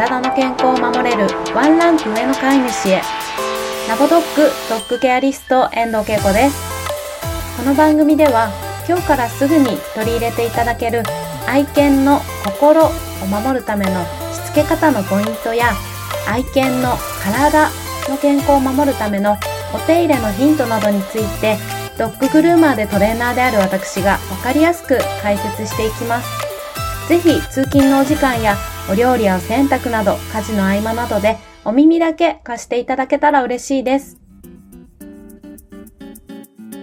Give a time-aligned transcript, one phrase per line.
[0.00, 3.02] 体の健康を守れるワンランク上の飼い主へ
[3.86, 6.56] ラボドッグドッグケアリスト遠藤恵子です
[7.58, 8.48] この番組では
[8.88, 11.02] 今日からすぐに取り入れていただける
[11.46, 12.90] 愛犬の心を
[13.26, 15.74] 守るためのしつけ方のポイントや
[16.26, 17.68] 愛犬の体
[18.08, 19.36] の健康を守るための
[19.74, 21.58] お手入れのヒントなどについて
[21.98, 26.50] ドッググルーマーでトレーナーである私がわかりやすく解説していきます。
[27.10, 28.56] ぜひ通勤のお時間や
[28.90, 34.18] お料理や洗濯など家事の合間などでお耳だけ貸していただけたら嬉しいです。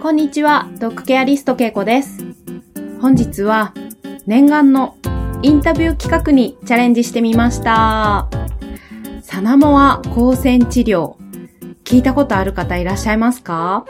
[0.00, 2.24] こんにちは、ドッグケアリストけいこです。
[3.02, 3.74] 本日は
[4.26, 4.96] 念願の
[5.42, 8.30] インタビュー企画にチャレンジしてみました。
[9.20, 11.16] サナモア光線治療。
[11.84, 13.84] 聞いたことある方いらっしゃいますか？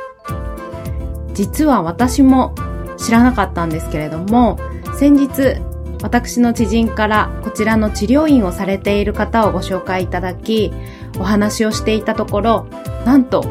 [1.35, 2.53] 実は私も
[2.97, 4.59] 知らなかったんですけれども、
[4.99, 5.63] 先日
[6.03, 10.73] 私の知人からこちらの治療院をされている方をご紹介いただき、
[11.19, 12.67] お話をしていたところ、
[13.05, 13.45] なんと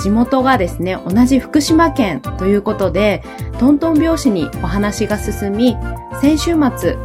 [0.00, 3.22] 地元がですね、同じ福島県ということで、
[3.58, 5.76] トントン拍子にお話が進み、
[6.20, 6.96] 先週末、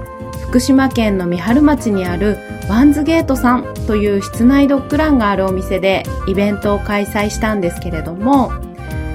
[0.48, 2.38] 福島県の三春町にある
[2.68, 8.52] ワンズゲートさんという室内ドッグランがあるお店でイベントを開催したんですけれども、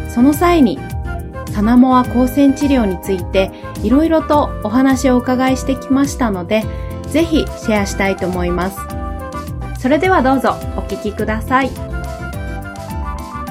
[0.08, 0.78] その際に
[1.54, 3.52] サナモア光線治療について
[3.84, 6.64] いろいろとお話をお伺いしてきましたので、
[7.04, 8.78] ぜひシェアしたいと思います。
[9.78, 11.70] それではどうぞお聞きください。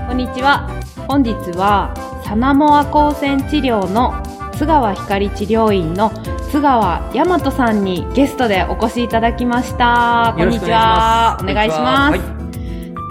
[0.06, 0.70] こんにちは。
[1.08, 1.94] 本日は
[2.26, 4.14] サナモア光線治療の
[4.58, 6.12] 津川光治療院の
[6.52, 10.34] 津川大和さんにゲストでお越しいただきました。
[10.38, 11.38] こんにちは。
[11.42, 12.20] お願いします。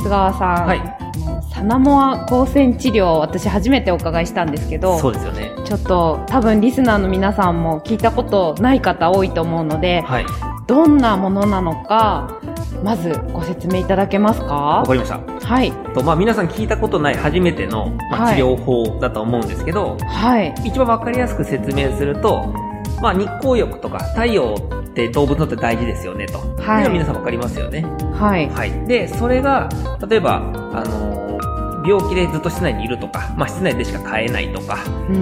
[0.02, 0.66] 津川さん。
[0.66, 1.01] はいサ
[1.62, 10.26] ナモア光線治療私初めてお伺いしたんですけどそうですよねちょっと多分リスナーの皆さんも聞いたことない方多いと思うので、はい、
[10.66, 12.40] どんなものなのか
[12.82, 14.54] まずご説明いただけますか？
[14.54, 15.18] わかりました。
[15.18, 15.70] はい。
[15.94, 20.52] と、まあ皆さん聞いたことない初めての、まあ、治療法だと思うんですけど、はい。
[20.64, 22.52] 一番わかりやすく説明すると、
[23.00, 26.38] まあ日光浴とか太陽って動物にとって大事ですよねと。
[26.60, 26.88] はい。
[26.90, 27.82] 皆さんわかりますよね。
[28.14, 28.48] はい。
[28.48, 28.86] はい。
[28.88, 29.68] で、それが、
[30.08, 30.38] 例えば、
[30.74, 31.11] あの
[31.84, 34.78] 病気でずっと室内にいるとか、まあ、室内でしか買えないとか、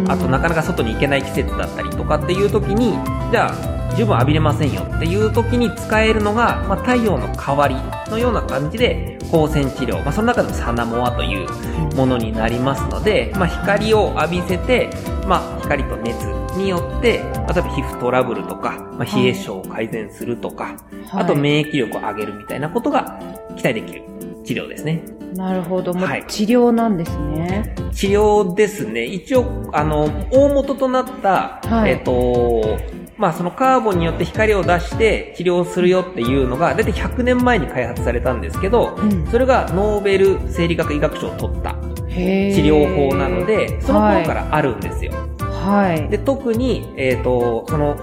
[0.08, 2.92] あとなかなか外に行けない季節だったりとかっていう時に、
[3.30, 7.76] じゃあ、十分浴びれませんよっていう時に使えるのが、まあ、太陽の代わり
[8.10, 11.48] のような感じで、光線治療、まあ、その中でもサナモアという
[11.94, 14.90] ものになりますので、まあ、光を浴びせて、
[15.26, 16.24] まあ、光と熱
[16.56, 23.18] によって、例えば皮膚トラブルとか、まあ、冷え症を改善するとか、はい、あと免疫力を上げるみたいなことが
[23.56, 24.09] 期待できる
[24.44, 25.02] 治療ですね。
[25.34, 25.94] なるほど。
[25.94, 27.74] もう治療なんですね。
[27.92, 29.04] 治療ですね。
[29.04, 32.78] 一応、あの、大元となった、はい、えっ、と、
[33.16, 41.74] まあそのカーボンによって光を出して治療するよっていうのが、だいたい100年前に開発されたんですけど、うん、それがノーベル生理学医学賞を取った
[42.08, 45.12] 治療法なので、その頃からあるんですよ。
[45.38, 46.08] はい。
[46.08, 47.96] で、特に、えっ、ー、と、その、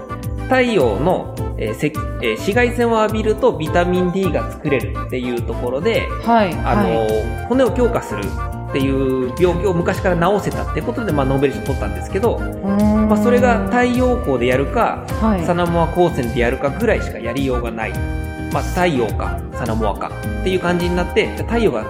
[0.48, 8.22] 太陽の、えーえー、紫外線を浴びるとビタミン D が作れるっていうところで、はい、あの、はい、骨を強化する
[8.70, 17.92] っていう病気を昔から治せたってことで、まあ、ノーベル賞取ったんですけど、まあ、それが太陽光でやるか、はい、サナモア光線でやるかぐらいしかやりようがない。
[18.52, 20.10] まあ、太陽か、サナモアか
[20.40, 21.84] っていう感じになって、太陽が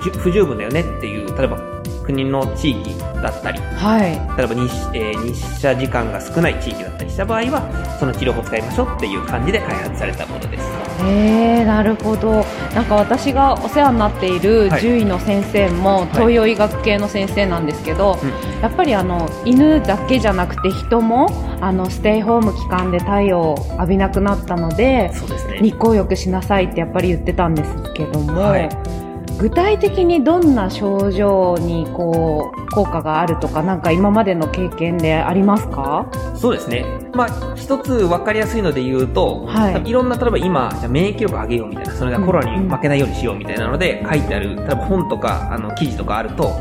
[0.00, 1.58] 不十分だよねっていう、例えば
[2.04, 10.90] 国の地域だったり、はい、例えば日,、えー、日射時間が少ない地域だったりした場合はその治療法を使いましょうっていう感じで開発されたものです。
[11.04, 12.44] へえなるほど。
[12.74, 21.28] なんか私がお世話になっている獣医の先生も、東洋医学系の先生なんですけど、はい、やっぱりあの犬だけじゃなくて人も
[21.60, 29.09] あのステイホーム期間で太陽を浴びなくなったのでそうです、ね、日光浴しなさいってやっぱり言ってたんですけども、はい
[29.40, 36.06] 具体的にどんな症状にこう効果があるとか、なんか今までの経験でありますか？
[36.34, 36.84] そうですね。
[37.14, 46.52] まあ、一つ分かりやすいので言うと、はい、いろんな、例えば今、じゃ免疫力上げようみたいな、それがコロナに負けないようにしようみたいなので書いてある、例えば本とか、あの、記事とかあると、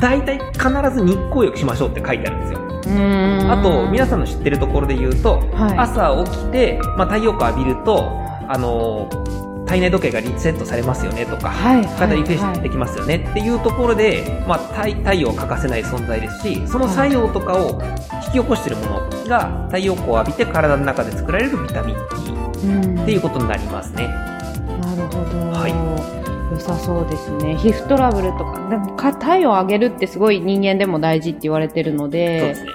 [0.00, 2.60] 大体必ず日光浴しましょうって書いてあるんですよ。
[3.50, 8.08] あと、皆さんの知ってるところで言うと、はい、朝起きて、まあ、太陽光浴びると、
[8.50, 9.10] あの
[9.68, 17.80] 体内時計がリセットされますよねとか、はい、体リフレッシュできますよねっていうところで、まあ、太太陽欠かせない存在ですし、その作用とかを
[18.26, 21.96] 引き起こしているものが太陽光を浴びて体の中で作られるビタミン
[22.96, 24.08] D っていうことになりますね。
[24.80, 25.38] なるほど。
[25.50, 25.98] はい。
[26.52, 27.56] 良さそうですね。
[27.56, 32.70] 皮膚トラブルとか、でも太陽を上げるってすごい人間でも大事って言われてるので、ですね。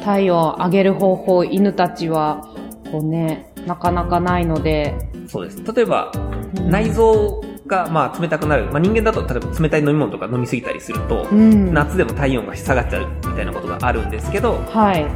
[0.00, 2.48] 太陽を上げる方法、犬たちは、
[2.90, 4.94] こうね、なかなかないので、
[5.26, 5.62] そうです。
[5.74, 6.12] 例えば、
[6.68, 8.66] 内臓が、まあ、冷たくなる。
[8.66, 15.06] まあ、人間だと、例えば冷たい飲み物とか飲みすぎたりすると、うん、夏でも体温が下がっちゃうみたいなことがあるんですけど、はい。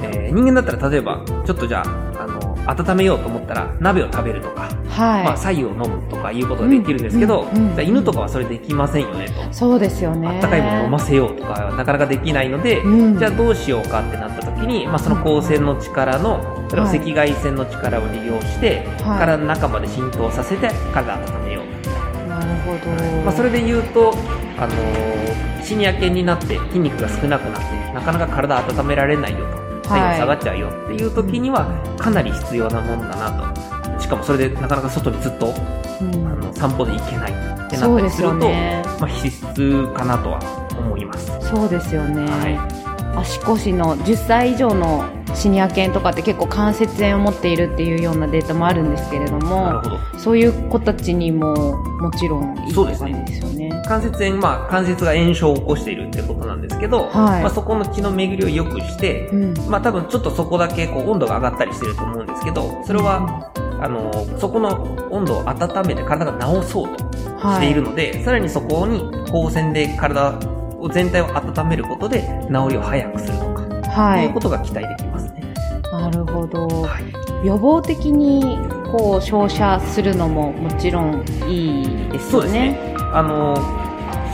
[0.00, 5.24] えー、人間だったら例えば、ちょっとじゃあ、あの、温めようと思ったら、鍋を食べるとか、はい。
[5.24, 9.52] まあ、左右を飲むとかいうことができるんですけど、うんうんうん、犬とかはそれできませんよねと。
[9.52, 10.28] そうですよね。
[10.28, 22.28] あったかいもの飲ませようとか、なかなかできないので、うん、じゃあどうしようかってなった時に、まあ、その光線の力の、例えば赤外線の力を利用して、はい、体の中まで浸透させて、体温めよう。
[22.28, 22.90] なるほど。
[23.24, 24.14] まあ、それで言うと、
[24.58, 29.68] あのー、シニア犬になって筋肉が少なくなって、なかなか体温められないよと。
[29.88, 31.66] 体温下がっちゃうよっていう時には
[31.98, 33.52] かなり必要なものだな
[33.96, 34.00] と。
[34.00, 35.54] しかもそれでなかなか外にずっと、
[36.00, 37.34] うん、あの散歩で行けないっ
[37.70, 40.38] てなったりすると、ね、まあ、必須かなとは
[40.78, 41.32] 思います。
[41.40, 42.24] そうですよね。
[42.30, 49.82] はい足腰の10歳以上のシニア犬とかって結構関節炎を持っているっていうようなデータもあるんですけれども
[50.18, 70.38] そういう子たちにももちろんいいって感じですよね、ね、関節炎、まあ、関節が炎症を起こしているってことなんですけど、はい、まあ、そこの血の巡りを良くして、うん、まあ、多分ちょっとそこだけこう温度が上がったりしてると思うんですけどそれは、うん、あのそこの温度を温めて体が治そうとしているので、はい、さらにそこに光線で体
[70.92, 75.42] 全体を温めることで治りを早くするとか、はい、いうことが期待できますね。
[75.90, 76.68] なるほど。
[76.82, 77.00] は
[77.42, 78.58] い、予防的に
[78.92, 82.30] こう照射するのももちろんいいですね。
[82.30, 82.94] そうですね。
[83.12, 83.56] あの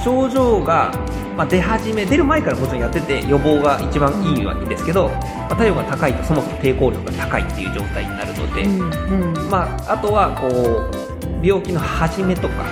[0.04, 0.92] 症状が、
[1.36, 12.64] まあ、出始め出る前からもちろんやってて予防が一番いいわけですけど、まあ、体温が高いとそもそも抵抗力が高いっていう状態になるので、うんうん、まあ、あとはこう病気の始めとか、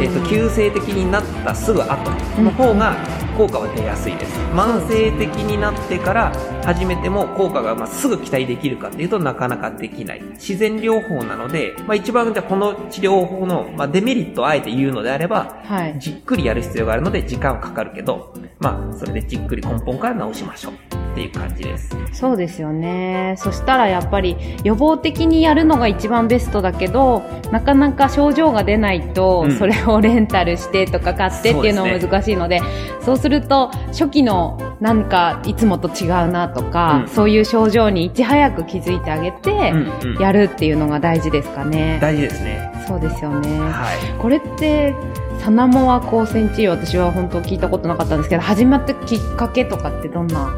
[0.00, 2.10] えーと、急性的になったすぐ後
[2.40, 2.96] の方が
[3.38, 4.36] 効果は出やすいです。
[4.52, 6.32] 慢性的になってから
[6.64, 10.22] 始めても効果がまあすぐ期待できるかっていうとなかなかできない。
[10.32, 20.87] 自然療法なので、まあ、一番じゃこの治療法の、まあ、デメリットをあえて言うのであれば、はい、じっくりやる必要があるので時間はかかるけど、まあ、それでじっくり根本から治しましょう
[21.26, 21.96] っていう感じです。
[22.12, 23.34] そうですよね。
[23.36, 32.60] そしたらやっぱり予防的にやるのが一番ベストだけど、なかなか症状が出ないと、それをレンタルしてとか買ってっていうのも難しいので、
[33.00, 39.72] そうすると初期のなんかいつもと違うなとか、うん、そういう症状にいち早く気づいてあげて、
[40.20, 41.98] やるっていうのが大事ですかね。
[42.00, 42.72] 大事ですね。
[42.86, 43.60] そうですよね。
[43.60, 44.18] はい。
[44.18, 44.94] これって、
[45.40, 50.48] サナモア光線治療、私は本当聞いたことなかったんですけど、始まったきっかけとかってどんな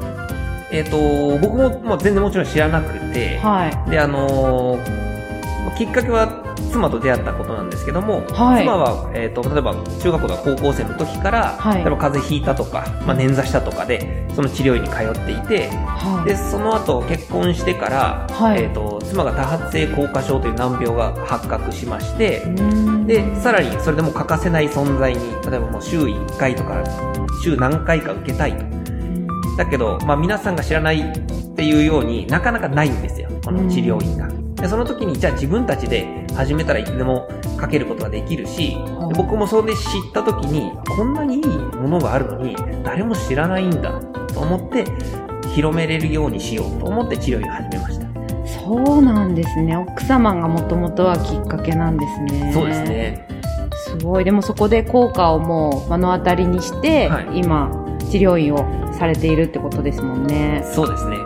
[0.73, 18.27] えっ、ー、と、僕ももう全然もちろん知らなくて、はい、で、あのー、きっかけは妻と出会ったことなんですけども、はい、妻は、えっ、ー、と、例えば中学校とか高校生の時から、はい、例えば風邪ひいたとか、まあ、捻挫したとかで、その治療院に通っていて、はい、で、その後結婚してから、
[18.57, 22.43] えっ、と、妻が多発性硬化症という難病が発覚しまして、
[23.07, 25.21] で、さらにそれでも欠かせない存在に、
[25.51, 26.85] 例えばもう週1回とか、
[27.43, 28.80] 週何回か受けたいと。
[29.57, 31.19] だけど、まあ皆さんが知らないっ
[31.55, 33.29] ていうようになかなかないんですよ。
[33.45, 34.29] この治療院が。
[34.61, 38.77] でその時にじゃあ自分たちで始めたらいつでもかけることができるし、
[39.17, 39.83] 僕もそれで知っ
[40.13, 44.85] た時にこんなにいいものがあるのに誰も知らないんだと思って
[45.55, 48.07] 広めれるようにしようと思って治療院を始めました。
[48.47, 49.77] そうなんですね。
[49.77, 52.53] 奥様がもともとはきっかけなんですね。
[52.53, 53.29] そうですね。
[53.73, 54.25] すごい。
[54.25, 57.71] でもそこで効果をもう目の当たりにして、はい、今
[58.11, 60.63] 治療院をされているってことですもんね。
[60.75, 61.17] そうですね。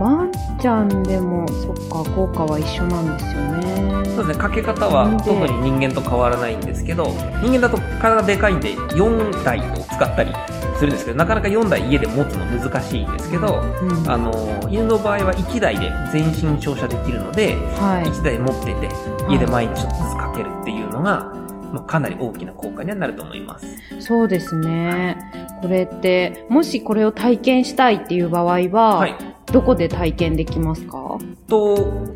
[0.00, 4.04] ワンちゃんでも、そっか、効果は一緒なんですよね。
[4.16, 7.06] そうですね、かけ方は特に人間と変わらないんですけど、
[7.42, 10.32] 人間だと体でかいんで4台を使ったり
[10.76, 14.32] するんですけど、なかなか4台家で持つの難しいんですけど、うん、あの、
[14.70, 18.88] 犬の場合は1台で全身照射できるので、はい、1台持ってて、
[19.30, 21.32] 家で毎日ちょっとずつかけるっていうのが、
[21.72, 23.66] まあ、かなり大きな効果にはなると思います。
[24.00, 25.18] そうですね。
[25.62, 29.14] これって、もしこれを体験したいっていう場合は、はい、
[29.52, 31.18] どこで体験できますか？
[31.48, 32.06] と、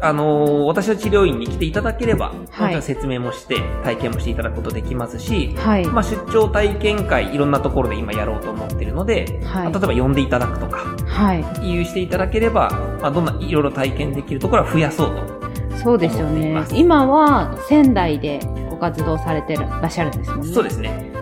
[0.00, 12.70] あのー、私の治療院に来ていただければ、はい、説明もして、体験もしていただくことできますし、はい、まあ、出張体験会、いろんなところで今やろうと思っているので、はい、例えば呼んでいただくとか、はい、有していただければ、
[13.00, 15.44] まあ、どんないろいろ体験できるところは増やそうと。
[15.78, 16.64] そうですよね。
[16.72, 20.52] 今は仙台でご活動されてらっしゃるんですもんね。
[20.54, 21.12] そうですね。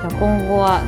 [0.00, 0.82] じゃ今後は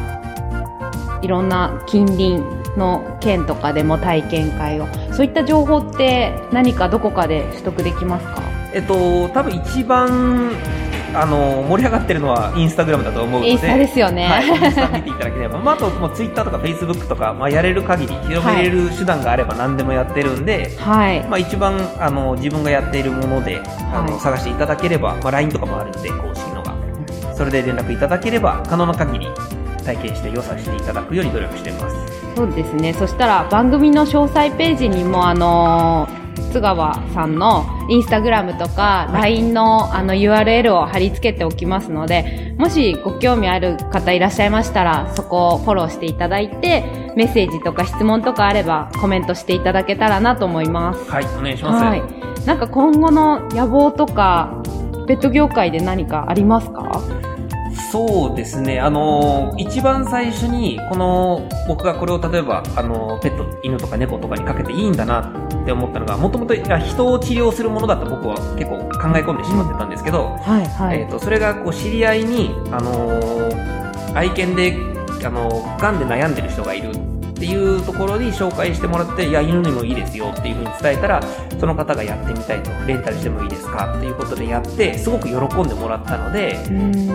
[1.22, 2.38] いろんな近隣
[2.76, 8.42] の県とかでも体験会をそういった情報って何かどこかで取得できますか？
[8.72, 10.50] えっと多分一番
[11.14, 13.52] あの盛り上がってるのはインスタグラムだと思うので。
[13.52, 21.22] インスタですよね、はい、インスタ見ていただければ、まあ、あともうツイッターとかフェイスブックとか、まあ、やれる限り広めれる手段があれば何でもやってるんで、はい。
[21.28, 23.60] まあ、一番あの自分がやっているもので
[23.92, 26.50] あの、はい、探していただければ、まあ、LINE とかもあるんで公式
[27.42, 29.26] それで連絡いただければ可能な限り
[29.84, 31.96] 体験して良させていただくように努力しています
[32.36, 36.22] そうですねそしたら番組の詳細ページにもあのー
[36.52, 46.84] 津川さんのインスタグラムとか LINE のあの URL を貼り付けておきますので、もしご興味ある方いらっしゃいましたら、そこをフォローしていただいて、
[47.16, 51.10] メッセージとか質問とかあればコメントしていただけたらなと思います。
[51.10, 51.84] はい、お願いします。
[51.84, 52.02] はい。
[52.46, 54.62] なんか今後の野望とか、
[55.06, 57.02] ペット業界で何かありますか？
[57.92, 58.80] そうですね。
[58.80, 74.74] あのー、一番最初に、この、僕がこれを例えば、あのー、ペット、犬とか猫とかにかけていいんだなって思ったのが、もともと人を治療するものだと僕は結構考え込んでしまってたんですけど、はいはい、えっ、ー、と、それがこう知り合いに、あの愛犬で、
[75.26, 77.11] あの癌で悩んでる人がいる
[77.42, 81.20] っていうところに紹介してもらって、いや、犬にもいいですよっていうふうに伝えたら、
[81.58, 86.56] その方がやってみたいと、レンタルしてもいいですかっていうことでやって、すごく喜んでもらったので、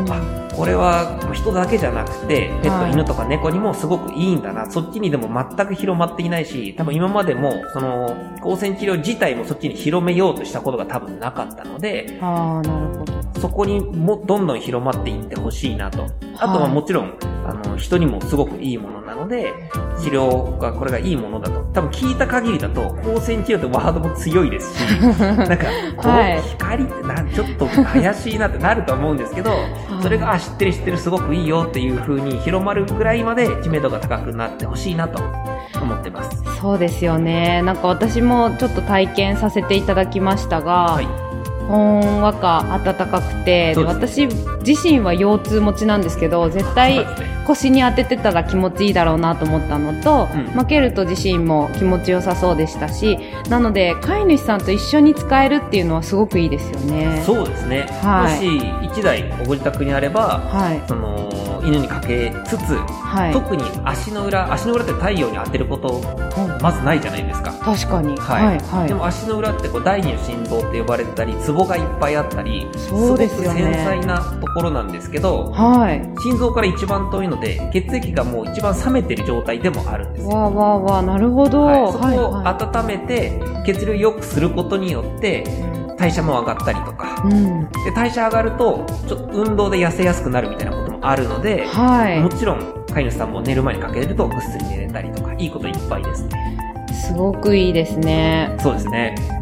[0.10, 13.13] あ、これは人だけじゃなくて、ペット、犬とか猫にもすごくいいんだな、そっちにでも全く広まっていないし、多分今までも、その、光線治療自体もそっちに広めようとしたことが多分なかったので、あなるほど。
[13.39, 16.05] そこにもどんどん広まっていってほしいなと。
[16.38, 17.13] あとはもちろん、
[17.46, 19.53] あの、人にもすごくいいものなので、
[20.00, 21.59] 治療が、これがいいものだと。
[21.74, 24.81] 多分聞いた限りだと、光線治療ってワードも強いですし、
[25.19, 29.51] なんか、この光ってな、ちょっと怪しいなってなると思うんですけど、
[30.01, 35.21] それが、あ、知ってる知ってるすごくいいよっていう風に広まるぐらいまで知名度が高くなってほしいなと
[35.81, 36.43] 思ってます。
[36.62, 37.62] そうですよね。
[37.63, 41.27] なんか私もちょっと体験させていただきましたが、はい
[41.67, 44.27] ほんわか暖かくてで私
[44.65, 47.05] 自身は腰痛持ちなんですけど絶対
[47.48, 53.18] 腰に当ててたら気持ちいいだろうなと思ったのと、うん、負けると自身も気持ちよさそうでしたし
[53.50, 57.24] なので飼い主さんと一緒に使えるっていうのはすごくいいですよね。
[57.25, 66.01] そうですね、はい、もし1台ご自宅にあれば、はい、その犬にかけつつ、はい、特に足の裏足の裏って太陽に当てること
[66.62, 67.51] まずないじゃないですか。
[67.54, 85.44] 確かに、はい、はいはい、でも足の裏ってこう第二の心臓って呼ばれてたりツボがいっぱいあったりそうですよ、ね、繊細なところなんですけど、はい、心臓から一番遠いので血液がもう一番冷めてる状態でもあるんですわわあわあなるほど、はい、そこを温めて血流を良くすることによって、
[85.98, 96.58] 代謝も上がったりとか、うん、で代謝上がるとちょっと運動で痩せやすくなるみたいなこともあるので、はい、もちろん飼い主さんも寝る前にかけるとぐっすり寝れたりとかいいこといっぱいですね。
[96.94, 98.56] すごくいいですね。
[98.60, 99.37] そうですね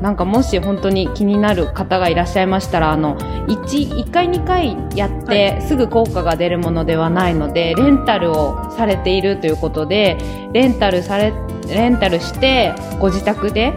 [0.00, 10.16] なんかもし本当に気になる方がいらっしゃいましたら、あの、1、1回2回やってすぐ効果が出るものではないので、レンタルをされているということで、
[10.52, 11.32] レンタルされ、
[11.68, 13.74] レンタルしてご自宅で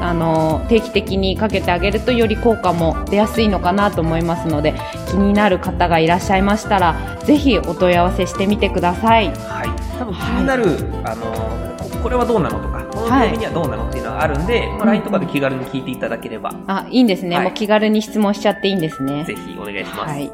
[0.00, 4.74] あの定期的にかけてあげるとより効果も出やすいのかなと思いますので
[5.08, 9.28] 気になる方がいらっしゃいましたらぜひお問い合わせしてみてください。
[9.28, 12.69] はい、多分気になる、はい、あのこれはどうなのとか
[13.02, 20.32] このはどうなのっていうのがあるんで、はい、まあ、LINE とかで気軽に聞いていただければ、あいいんですね、はい、もう気軽に質問しちゃっていいんですねぜひお願いします、はい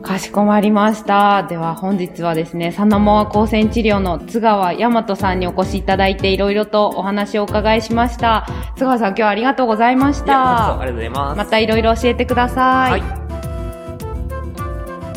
[0.00, 1.42] かしこまりました。
[1.42, 8.46] では本日はですね、サナモア光線治療の津川大和さんにお越しいただいていろいろとお話をお伺いしました。
[8.76, 10.80] 津川さん今日はありがとうございました。
[10.80, 11.38] ありがとうございます。
[11.38, 13.00] またいろいろ教えてください。
[13.00, 13.06] は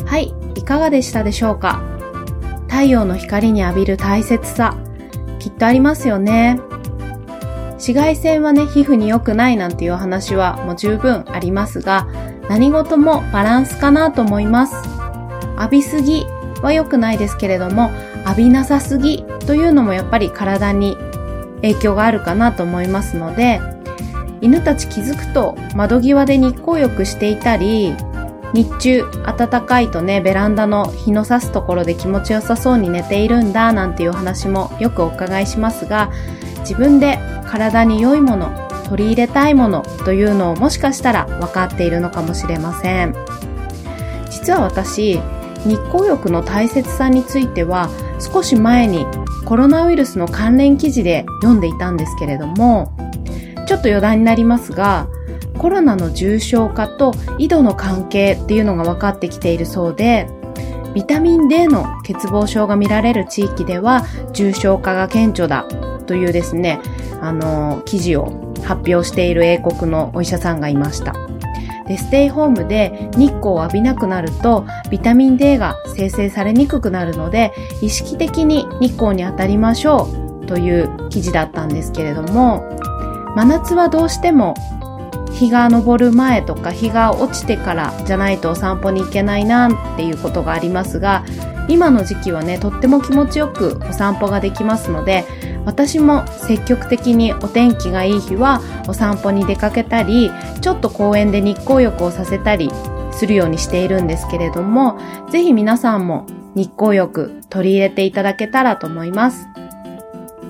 [0.02, 0.04] い。
[0.04, 1.80] はい、いかがでしたでしょうか？
[2.66, 4.76] 太陽の光に浴びる大切さ、
[5.38, 6.58] きっとありますよね。
[7.82, 12.06] 紫外線はね、皮膚に良くないなんていう話はもう十分ありますが、
[12.48, 14.74] 何事もバランスかなと思います。
[15.58, 16.24] 浴びすぎ
[16.62, 17.90] は良くないですけれども、
[18.24, 20.96] 浴びなさすぎというのもやっぱり体に
[21.56, 23.60] 影響があるかなと思いますので、
[24.40, 27.96] 犬たち気づくと窓際で日光浴していたり、
[28.54, 29.04] 日中
[29.36, 36.12] 暖かいとね、ベランダの日の差すところで気持ちよさそうに寝ているんだなんていう話もよくお伺いしますが、
[36.62, 38.50] 自分で体に良いもの、
[38.88, 43.14] 取り入れたいものというのをもしかしたら分かっているのかもしれません。
[44.30, 45.20] 実は私、
[45.64, 47.88] 日光浴の大切さについては
[48.18, 49.06] 少し前に
[49.44, 52.92] コロナウイルスの関連記事で読んでいたんですけれども、
[53.66, 55.08] ちょっと余談になりますが、
[55.58, 60.28] コロナの重症化と緯度の関係っていうのが分かってきているそうで、
[60.94, 65.66] ビタミン D の欠乏症が見られる地域では重症化が顕著だ
[66.12, 66.78] というですね、
[67.22, 71.14] あの、記事を発表している英国のお医者さんがいました。
[71.88, 80.06] でステイホームで日光を浴びなくなるとビタミン D が生成されにくくなるので意識的に日光に当たりましょ
[80.42, 82.78] うという記事だったんですけれども
[83.34, 84.54] 真夏はどうしても
[85.32, 91.24] 日が昇る前とか日が落ちてからじゃないとお散歩に行けないなっていうことがありますが
[91.68, 95.24] 今の時期はねとっても気持ちよくお散歩ができますので
[95.64, 102.70] 私も積極的にお天気がいい日はお散歩に出かけたりちょっと公園で日光浴をさせたり
[103.12, 104.98] するようにしているんですけれども
[105.30, 109.46] ぜひ皆さんも日光浴取り入れていただけたらと思います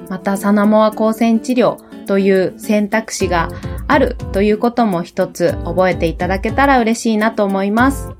[0.09, 1.76] またサナモア光線治療
[2.07, 3.49] という選択肢が
[3.87, 8.11] あるということも一つ覚えていただけたら嬉しいなと思います。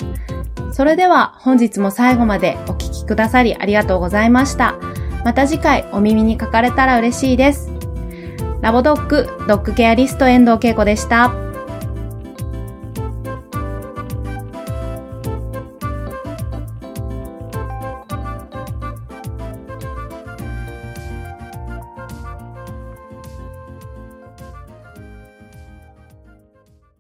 [0.73, 4.92] それでは本日も最後までお聴きくださりありがとうございました。
[5.25, 7.71] また次回お耳にかかれたら嬉しいです。
[8.61, 11.52] ラボドッグドッグケアリスト遠藤恵子でした。